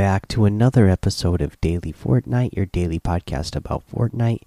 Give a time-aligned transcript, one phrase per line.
[0.00, 4.40] Back to another episode of Daily Fortnite, your daily podcast about Fortnite.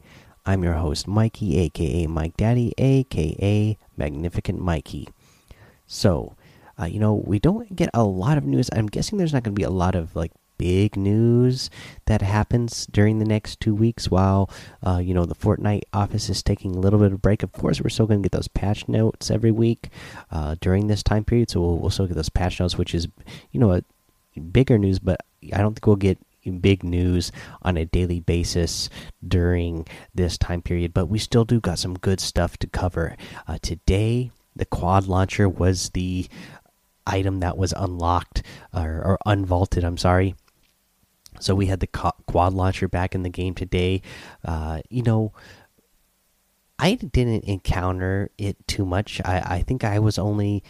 [0.48, 5.10] I'm your host, Mikey, aka Mike Daddy, aka Magnificent Mikey.
[5.86, 6.36] So,
[6.82, 8.68] uh, you know, we don't get a lot of news.
[8.74, 11.70] I'm guessing there's not going to be a lot of like big news
[12.08, 14.50] that happens during the next two weeks while,
[14.82, 17.44] uh, you know, the Fortnite office is taking a little bit of break.
[17.44, 19.90] Of course, we're still going to get those patch notes every week
[20.32, 21.52] uh, during this time period.
[21.52, 23.08] So we'll, we'll still get those patch notes, which is,
[23.52, 23.84] you know, a
[24.52, 25.22] bigger news, but
[25.54, 26.20] I don't think we'll get
[26.60, 28.90] big news on a daily basis
[29.26, 30.94] during this time period.
[30.94, 33.16] But we still do got some good stuff to cover.
[33.48, 36.28] Uh, today, the quad launcher was the
[37.06, 39.84] item that was unlocked or, or unvaulted.
[39.84, 40.36] I'm sorry.
[41.40, 44.02] So we had the quad launcher back in the game today.
[44.46, 45.34] Uh, you know,
[46.78, 49.22] I didn't encounter it too much.
[49.26, 50.64] I, I think I was only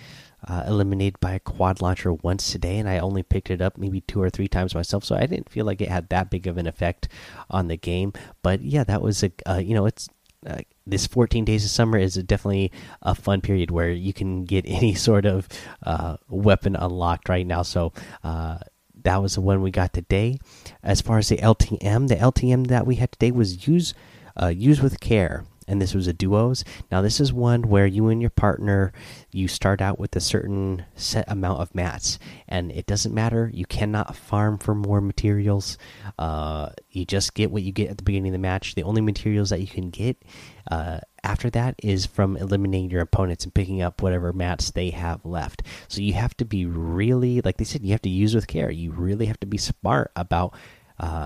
[0.47, 4.01] uh, eliminated by a quad launcher once today, and I only picked it up maybe
[4.01, 5.03] two or three times myself.
[5.03, 7.07] So I didn't feel like it had that big of an effect
[7.49, 8.13] on the game.
[8.41, 10.09] But yeah, that was a uh, you know it's.
[10.45, 12.69] Uh, this 14 days of summer is definitely
[13.01, 15.47] a fun period where you can get any sort of
[15.83, 17.61] uh, weapon unlocked right now.
[17.61, 17.93] So
[18.25, 18.57] uh,
[19.03, 20.39] that was the one we got today.
[20.83, 23.93] As far as the LTM, the LTM that we had today was use
[24.41, 26.63] uh, use with care and this was a duos.
[26.91, 28.93] Now this is one where you and your partner
[29.31, 33.49] you start out with a certain set amount of mats, and it doesn't matter.
[33.53, 35.77] You cannot farm for more materials.
[36.17, 38.75] Uh, you just get what you get at the beginning of the match.
[38.75, 40.21] The only materials that you can get
[40.69, 45.25] uh, after that is from eliminating your opponents and picking up whatever mats they have
[45.25, 45.63] left.
[45.87, 48.69] So you have to be really, like they said, you have to use with care.
[48.69, 50.53] You really have to be smart about.
[50.99, 51.25] Uh,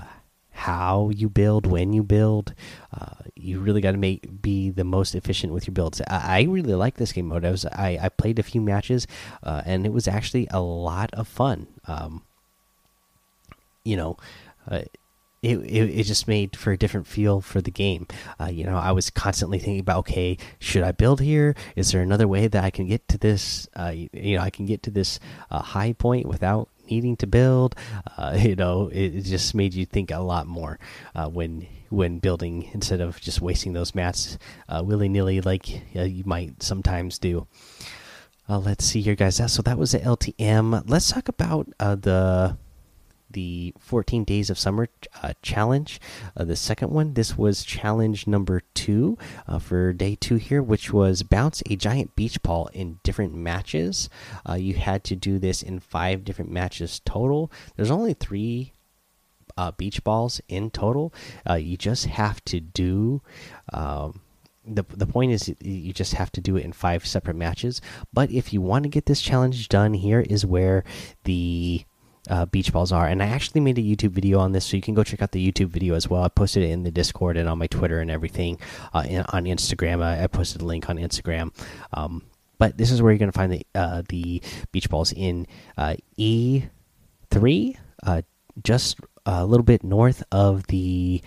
[0.58, 2.52] how you build, when you build.
[2.92, 6.00] Uh, you really got to make be the most efficient with your builds.
[6.08, 7.44] I, I really like this game mode.
[7.44, 9.06] I was I, I played a few matches,
[9.44, 11.68] uh, and it was actually a lot of fun.
[11.86, 12.22] Um,
[13.84, 14.16] you know.
[14.68, 14.82] Uh,
[15.40, 18.08] it, it, it, just made for a different feel for the game.
[18.40, 21.54] Uh, you know, I was constantly thinking about, okay, should I build here?
[21.76, 23.68] Is there another way that I can get to this?
[23.76, 27.74] Uh, you know, I can get to this uh, high point without needing to build.
[28.16, 30.78] Uh, you know, it, just made you think a lot more
[31.14, 34.36] uh, when when building instead of just wasting those mats
[34.68, 37.46] uh, willy nilly like uh, you might sometimes do.
[38.48, 39.40] Uh, let's see here, guys.
[39.52, 40.84] So that was the LTM.
[40.88, 42.56] Let's talk about uh, the
[43.30, 44.88] the 14 days of summer
[45.22, 46.00] uh, challenge.
[46.36, 50.92] Uh, the second one this was challenge number two uh, for day two here which
[50.92, 54.08] was bounce a giant beach ball in different matches.
[54.48, 57.50] Uh, you had to do this in five different matches total.
[57.76, 58.72] There's only three
[59.56, 61.12] uh, beach balls in total.
[61.48, 63.20] Uh, you just have to do
[63.72, 64.20] um,
[64.68, 67.80] the the point is you just have to do it in five separate matches.
[68.12, 70.84] But if you want to get this challenge done here is where
[71.24, 71.84] the
[72.28, 73.06] uh, beach balls are.
[73.06, 75.32] And I actually made a YouTube video on this, so you can go check out
[75.32, 76.22] the YouTube video as well.
[76.22, 78.58] I posted it in the Discord and on my Twitter and everything.
[78.92, 81.52] Uh, and on Instagram, I, I, posted a link on Instagram.
[81.92, 82.22] Um,
[82.58, 85.46] but this is where you're going to find the uh, the beach balls in
[85.76, 86.64] uh, E
[87.30, 88.22] three, uh,
[88.62, 91.22] just a little bit north of the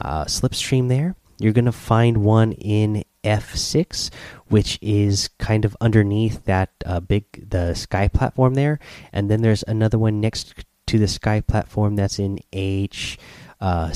[0.00, 0.88] uh, slipstream.
[0.88, 4.10] There, you're going to find one in F6,
[4.48, 8.78] which is kind of underneath that uh, big the sky platform there,
[9.12, 10.54] and then there's another one next
[10.86, 13.18] to the sky platform that's in H7.
[13.60, 13.88] Uh,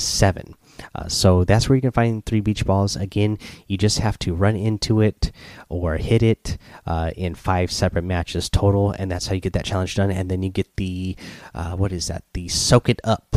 [0.95, 2.95] uh, so that's where you can find three beach balls.
[2.95, 5.31] Again, you just have to run into it
[5.67, 9.65] or hit it uh, in five separate matches total, and that's how you get that
[9.65, 10.11] challenge done.
[10.11, 11.15] And then you get the
[11.53, 12.23] uh, what is that?
[12.33, 13.35] The soak it up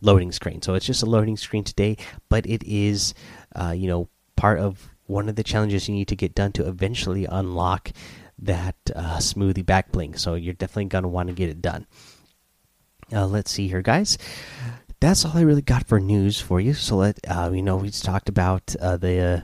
[0.00, 0.62] loading screen.
[0.62, 1.96] So it's just a loading screen today,
[2.28, 3.14] but it is,
[3.54, 6.66] uh, you know, part of one of the challenges you need to get done to
[6.66, 7.90] eventually unlock
[8.38, 10.14] that uh, smoothie back bling.
[10.14, 11.86] So you're definitely going to want to get it done.
[13.12, 14.16] Uh, let's see here, guys.
[15.00, 16.74] That's all I really got for news for you.
[16.74, 19.40] So let uh, you know we talked about uh, the uh,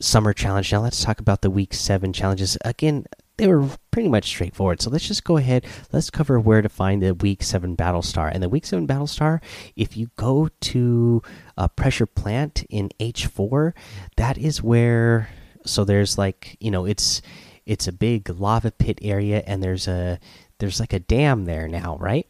[0.00, 0.72] summer challenge.
[0.72, 2.58] Now let's talk about the week seven challenges.
[2.64, 4.80] Again, they were pretty much straightforward.
[4.80, 5.66] So let's just go ahead.
[5.92, 8.28] Let's cover where to find the Week 7 Battle Star.
[8.28, 9.40] And the Week 7 Battle Star,
[9.76, 11.22] if you go to
[11.56, 13.72] a Pressure Plant in H4,
[14.16, 15.30] that is where.
[15.66, 17.22] So there's like, you know, it's
[17.66, 20.18] it's a big lava pit area and there's a
[20.64, 22.26] there's like a dam there now, right?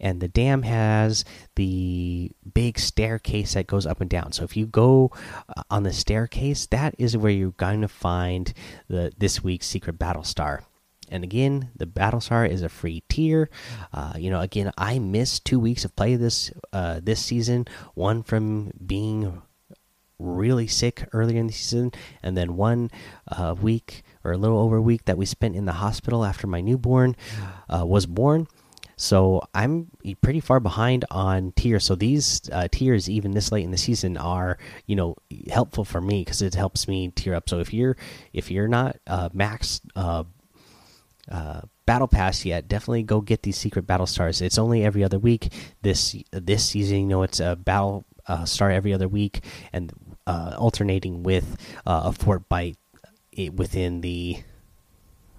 [0.00, 1.24] and the dam has
[1.56, 4.32] the big staircase that goes up and down.
[4.32, 5.10] So if you go
[5.48, 8.52] uh, on the staircase, that is where you're going to find
[8.88, 10.64] the this week's secret battle star.
[11.08, 13.50] And again, the battle star is a free tier.
[13.92, 17.66] Uh, you know, again, I missed two weeks of play this uh, this season.
[17.94, 19.42] One from being
[20.18, 21.92] really sick earlier in the season,
[22.22, 22.90] and then one
[23.28, 26.46] uh, week or a little over a week that we spent in the hospital after
[26.46, 27.14] my newborn
[27.68, 28.46] uh, was born
[28.96, 29.90] So I'm
[30.22, 31.84] pretty far behind on tiers.
[31.84, 35.16] So these uh, tiers, even this late in the season, are you know
[35.50, 37.48] helpful for me because it helps me tier up.
[37.48, 37.96] So if you're
[38.32, 40.24] if you're not uh, max uh,
[41.30, 44.40] uh, battle pass yet, definitely go get these secret battle stars.
[44.40, 45.52] It's only every other week.
[45.82, 49.42] This this season, you know, it's a battle uh, star every other week,
[49.72, 49.92] and
[50.26, 52.76] uh, alternating with a Fortbyte
[53.54, 54.42] within the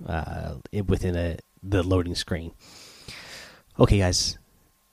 [0.05, 2.51] uh, it within a the loading screen.
[3.79, 4.37] Okay, guys,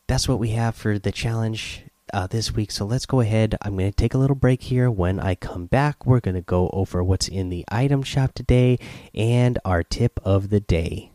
[0.08, 2.70] that's what we have for the challenge uh, this week.
[2.70, 3.56] So let's go ahead.
[3.62, 4.90] I'm going to take a little break here.
[4.90, 8.78] When I come back, we're going to go over what's in the item shop today
[9.14, 11.11] and our tip of the day.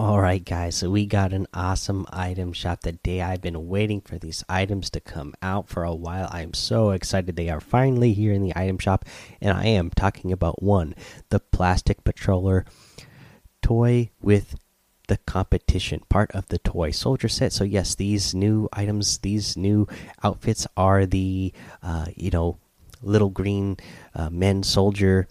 [0.00, 3.20] All right, guys, so we got an awesome item shop today.
[3.20, 6.28] I've been waiting for these items to come out for a while.
[6.30, 9.04] I'm so excited they are finally here in the item shop,
[9.40, 10.94] and I am talking about one
[11.30, 12.64] the plastic patroller
[13.60, 14.54] toy with
[15.08, 17.52] the competition part of the toy soldier set.
[17.52, 19.88] So yes, these new items, these new
[20.22, 21.52] outfits are the
[21.82, 22.56] uh, you know
[23.02, 23.78] little green
[24.14, 25.26] uh, men soldier,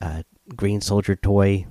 [0.00, 0.22] uh,
[0.56, 1.66] green soldier toy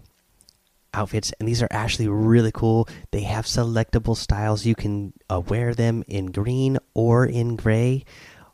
[0.93, 2.87] outfits, and these are actually really cool.
[3.11, 4.65] They have selectable styles.
[4.65, 8.05] You can uh, wear them in green or in gray.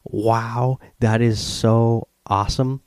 [0.04, 2.82] Wow, that is so awesome.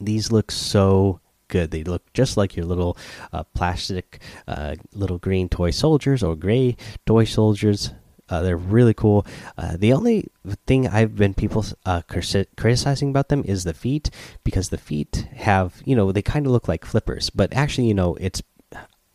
[0.00, 1.70] These look so good.
[1.70, 2.96] They look just like your little
[3.32, 6.76] uh, plastic uh, little green toy soldiers or gray
[7.06, 7.92] toy soldiers.
[8.28, 9.26] Uh, they're really cool.
[9.58, 10.26] Uh, the only
[10.66, 14.08] thing I've been people uh, criticizing about them is the feet
[14.42, 17.94] because the feet have, you know, they kind of look like flippers, but actually, you
[17.94, 18.40] know, it's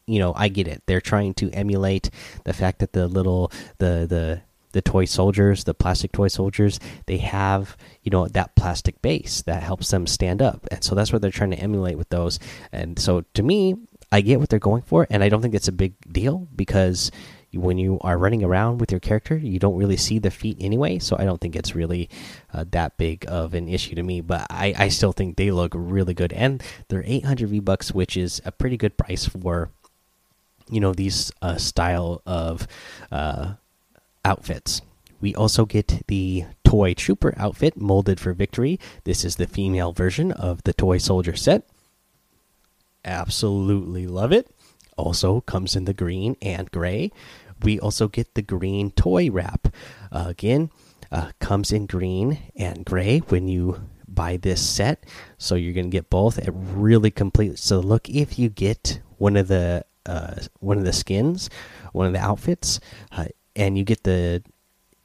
[0.07, 0.83] you know, I get it.
[0.85, 2.09] They're trying to emulate
[2.45, 7.17] the fact that the little the the the toy soldiers, the plastic toy soldiers, they
[7.17, 11.21] have you know that plastic base that helps them stand up, and so that's what
[11.21, 12.39] they're trying to emulate with those.
[12.71, 13.75] And so to me,
[14.11, 17.11] I get what they're going for, and I don't think it's a big deal because
[17.53, 20.99] when you are running around with your character, you don't really see the feet anyway.
[20.99, 22.09] So I don't think it's really
[22.53, 24.21] uh, that big of an issue to me.
[24.21, 28.17] But I, I still think they look really good, and they're 800 V bucks, which
[28.17, 29.69] is a pretty good price for
[30.69, 32.67] you know these uh, style of
[33.11, 33.53] uh,
[34.25, 34.81] outfits.
[35.19, 38.79] We also get the toy trooper outfit molded for victory.
[39.03, 41.63] This is the female version of the toy soldier set.
[43.03, 44.49] Absolutely love it.
[44.95, 47.11] Also comes in the green and gray.
[47.63, 49.73] We also get the green toy wrap.
[50.11, 50.69] Uh, again,
[51.39, 55.05] comes in green and gray when you buy this set.
[55.37, 56.37] So you're going to get both.
[56.37, 57.59] It really complete.
[57.59, 59.85] So look if you get one of the
[60.59, 61.49] one of the skins,
[61.91, 62.79] one of the outfits,
[63.11, 63.25] uh,
[63.55, 64.43] and you get the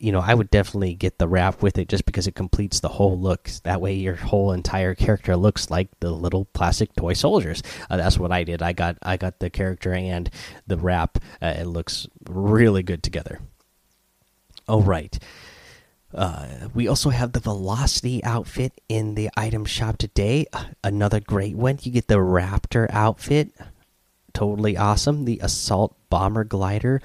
[0.02, 2.88] you know, I would definitely get the wrap with it just because it completes the
[2.88, 3.48] whole look.
[3.62, 7.62] That way, your whole entire character looks like the little plastic toy soldiers.
[7.88, 8.62] Uh, that's what I did.
[8.62, 10.28] I got I got the character and
[10.66, 11.18] the wrap.
[11.40, 13.38] Uh, it looks really good together.
[14.66, 15.16] All right.
[16.12, 20.46] Uh, we also have the Velocity outfit in the item shop today.
[20.52, 21.78] Uh, another great one.
[21.80, 23.52] You get the Raptor outfit
[24.34, 25.24] totally awesome.
[25.24, 27.00] The assault bomber glider,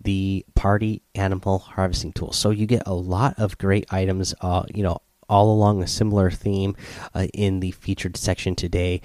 [0.00, 2.32] the party animal harvesting tool.
[2.32, 4.34] So you get a lot of great items.
[4.40, 4.98] Uh, you know,
[5.28, 6.76] all along a similar theme
[7.14, 9.00] uh, in the featured section today.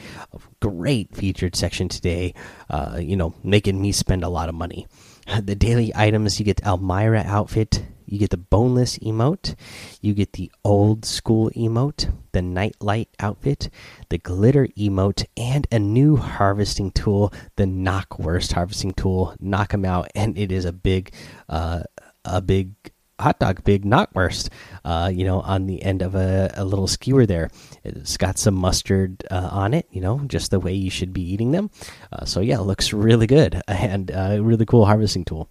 [0.60, 2.34] Great featured section today.
[2.70, 4.88] Uh, you know, making me spend a lot of money.
[5.42, 9.56] The daily items you get Elmira outfit, you get the boneless emote,
[10.02, 13.70] you get the old school emote, the Nitelite outfit,
[14.10, 19.36] the glitter emote, and a new harvesting tool, the Knockwurst harvesting tool.
[19.40, 21.14] Knock them out, and it is a big,
[21.50, 21.84] uh,
[22.24, 22.72] a big
[23.20, 24.50] hot dog, big knockwurst.
[24.86, 27.50] Uh, you know, on the end of a, a, little skewer there.
[27.84, 29.88] It's got some mustard uh, on it.
[29.92, 31.70] You know, just the way you should be eating them.
[32.12, 35.50] Uh, so yeah, looks really good and uh, really cool harvesting tool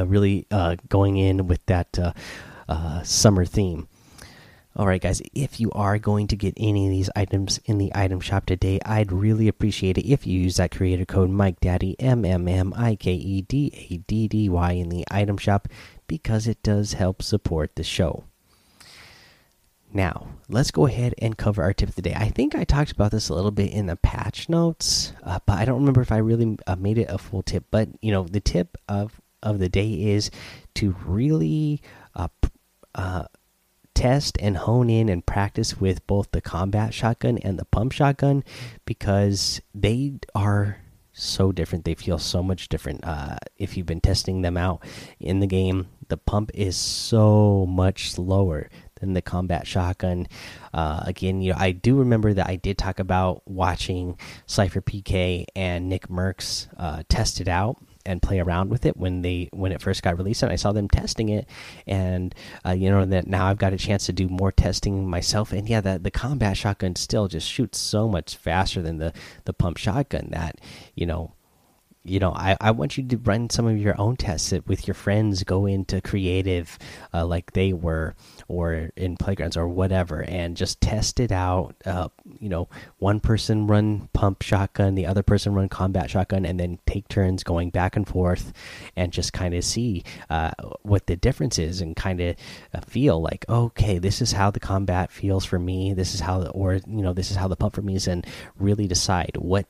[0.00, 2.12] really uh, going in with that uh,
[2.68, 3.88] uh, summer theme.
[4.74, 7.92] All right, guys, if you are going to get any of these items in the
[7.94, 11.94] item shop today, I'd really appreciate it if you use that creator code Mike Daddy
[12.00, 15.68] M M M I K E D A D D Y in the item shop
[16.06, 18.24] because it does help support the show.
[19.94, 22.14] Now, let's go ahead and cover our tip of the day.
[22.14, 25.58] I think I talked about this a little bit in the patch notes, uh, but
[25.58, 27.66] I don't remember if I really uh, made it a full tip.
[27.70, 30.30] But, you know, the tip of of the day is
[30.74, 31.82] to really
[32.14, 32.28] uh,
[32.94, 33.24] uh,
[33.94, 38.42] test and hone in and practice with both the combat shotgun and the pump shotgun
[38.84, 40.78] because they are
[41.12, 41.84] so different.
[41.84, 43.04] They feel so much different.
[43.04, 44.84] Uh, if you've been testing them out
[45.20, 48.68] in the game, the pump is so much slower
[49.00, 50.26] than the combat shotgun.
[50.72, 55.88] Uh, again, you know, I do remember that I did talk about watching SypherPK and
[55.88, 59.80] Nick Mercs uh, test it out and play around with it when they when it
[59.80, 61.48] first got released, and I saw them testing it,
[61.86, 62.34] and
[62.66, 65.68] uh, you know that now I've got a chance to do more testing myself, and
[65.68, 69.12] yeah, that the combat shotgun still just shoots so much faster than the
[69.44, 70.60] the pump shotgun that
[70.94, 71.34] you know
[72.04, 74.94] you know, I, I want you to run some of your own tests with your
[74.94, 76.78] friends, go into creative
[77.14, 78.14] uh, like they were,
[78.48, 81.76] or in playgrounds or whatever, and just test it out.
[81.84, 82.08] Uh,
[82.40, 82.68] you know,
[82.98, 87.44] one person run pump shotgun, the other person run combat shotgun, and then take turns
[87.44, 88.52] going back and forth,
[88.96, 90.50] and just kind of see uh,
[90.82, 92.36] what the difference is, and kind of
[92.74, 95.94] uh, feel like, okay, this is how the combat feels for me.
[95.94, 98.08] This is how, the, or you know, this is how the pump for me is,
[98.08, 98.26] and
[98.58, 99.66] really decide what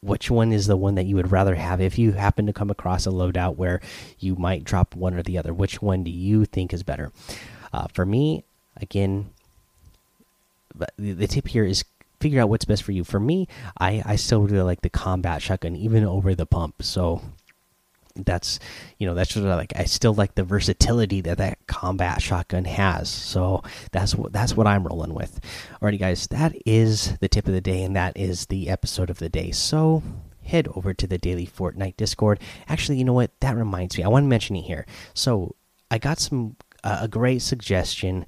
[0.00, 1.80] which one is the one that you would rather have?
[1.80, 3.80] If you happen to come across a loadout where
[4.18, 7.12] you might drop one or the other which one do you think is better?
[7.72, 8.44] Uh, for me
[8.76, 9.30] again
[10.74, 11.84] the, the tip here is
[12.20, 13.04] figure out what's best for you.
[13.04, 16.82] For me i i still really like the combat shotgun even over the pump.
[16.82, 17.22] So
[18.16, 18.58] that's
[18.98, 22.64] you know that's sort of like I still like the versatility that that combat shotgun
[22.64, 23.08] has.
[23.08, 23.62] So
[23.92, 25.40] that's what that's what I'm rolling with.
[25.80, 29.18] Alrighty, guys, that is the tip of the day, and that is the episode of
[29.18, 29.50] the day.
[29.50, 30.02] So
[30.44, 32.40] head over to the daily Fortnite Discord.
[32.68, 33.30] Actually, you know what?
[33.40, 34.04] That reminds me.
[34.04, 34.86] I want to mention it here.
[35.14, 35.54] So
[35.90, 38.26] I got some uh, a great suggestion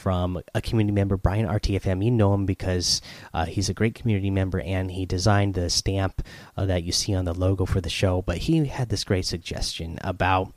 [0.00, 2.02] from a community member, Brian RTFM.
[2.02, 3.02] You know him because
[3.34, 6.22] uh, he's a great community member and he designed the stamp
[6.56, 8.22] uh, that you see on the logo for the show.
[8.22, 10.54] But he had this great suggestion about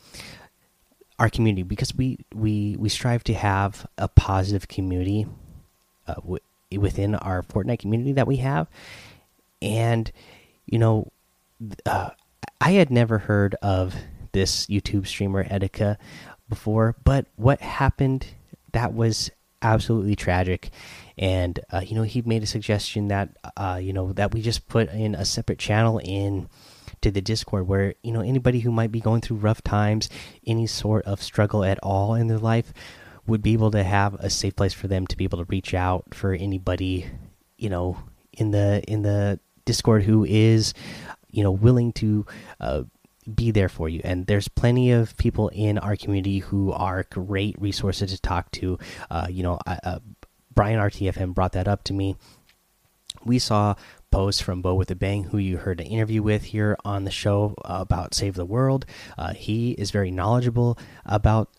[1.20, 5.28] our community because we we we strive to have a positive community
[6.08, 6.16] uh,
[6.72, 8.70] within our Fortnite community that we have,
[9.62, 10.10] and
[10.66, 11.12] you know,
[11.86, 12.12] uh,
[12.62, 13.94] I had never heard of
[14.32, 15.98] this YouTube streamer Etika
[16.48, 18.28] before, but what happened
[18.74, 20.70] that was absolutely tragic.
[21.18, 24.68] And uh, you know, he made a suggestion that uh, you know that we just
[24.68, 26.50] put in a separate channel in
[27.02, 30.10] to the Discord where you know anybody who might be going through rough times,
[30.46, 32.74] any sort of struggle at all in their life,
[33.26, 35.74] would be able to have a safe place for them to be able to reach
[35.74, 37.06] out for anybody,
[37.58, 37.98] you know,
[38.34, 40.74] in the in the Discord who is,
[41.30, 42.26] you know, willing to
[42.60, 42.84] uh,
[43.34, 44.02] be there for you.
[44.04, 48.78] And there's plenty of people in our community who are great resources to talk to.
[49.10, 50.00] Uh, you know, uh,
[50.54, 52.16] Brian RTFM brought that up to me.
[53.26, 53.76] We saw
[54.12, 57.12] posts from Bo with a Bang, who you heard an interview with here on the
[57.12, 58.86] show about Save the World.
[59.18, 61.50] Uh, he is very knowledgeable about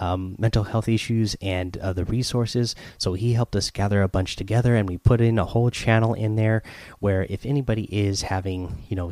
[0.00, 2.74] um, mental health issues and uh, the resources.
[2.98, 6.14] So he helped us gather a bunch together, and we put in a whole channel
[6.14, 6.62] in there
[7.00, 9.10] where if anybody is having, you know,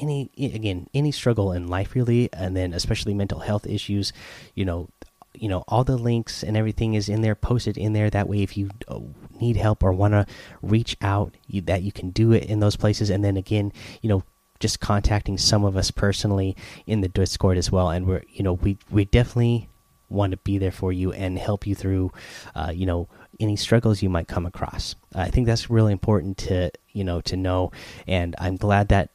[0.00, 4.12] any again any struggle in life really and then especially mental health issues
[4.54, 4.88] you know
[5.34, 8.10] you know all the links and everything is in there posted in there.
[8.10, 9.00] That way if you uh,
[9.40, 10.26] need help or want to
[10.62, 13.10] reach out you, that you can do it in those places.
[13.10, 14.24] And then again you know
[14.58, 16.54] just contacting some of us personally
[16.86, 17.90] in the discord as well.
[17.90, 19.68] And we're you know we we definitely
[20.08, 22.10] want to be there for you and help you through
[22.54, 24.96] uh, you know any struggles you might come across.
[25.14, 27.70] I think that's really important to you know to know.
[28.06, 29.10] And i'm glad that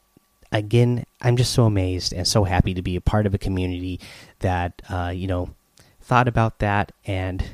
[0.56, 4.00] again, I'm just so amazed and so happy to be a part of a community
[4.40, 5.50] that uh, you know
[6.00, 7.44] thought about that and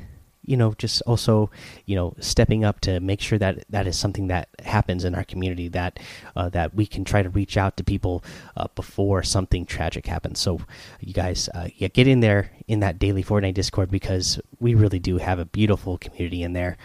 [0.45, 1.49] you know just also
[1.85, 5.23] you know stepping up to make sure that that is something that happens in our
[5.23, 5.99] community that
[6.35, 8.23] uh, that we can try to reach out to people
[8.57, 10.39] uh, before something tragic happens.
[10.39, 10.59] So
[10.99, 14.99] you guys uh, yeah get in there in that daily Fortnite discord because we really
[14.99, 16.77] do have a beautiful community in there.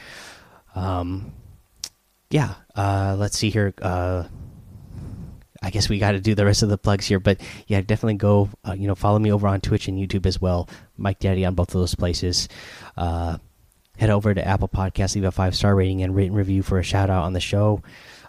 [0.74, 1.32] Um
[2.30, 4.24] yeah uh let's see here uh
[5.62, 8.14] I guess we got to do the rest of the plugs here, but yeah, definitely
[8.14, 8.48] go.
[8.66, 10.68] Uh, you know, follow me over on Twitch and YouTube as well.
[10.96, 12.48] Mike Daddy on both of those places.
[12.96, 13.38] Uh,
[13.96, 16.84] head over to Apple Podcasts, leave a five star rating and written review for a
[16.84, 17.82] shout out on the show.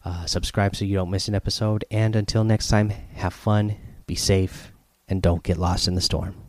[0.03, 1.85] Uh, subscribe so you don't miss an episode.
[1.91, 3.75] And until next time, have fun,
[4.07, 4.71] be safe,
[5.07, 6.48] and don't get lost in the storm.